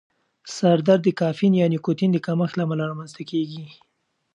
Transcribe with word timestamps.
سر 0.55 0.77
درد 0.87 1.01
د 1.05 1.09
کافین 1.21 1.53
یا 1.61 1.67
نیکوتین 1.73 2.09
د 2.13 2.17
کمښت 2.25 2.53
له 2.55 2.63
امله 2.65 2.83
رامنځته 2.89 3.23
کېږي. 3.31 3.65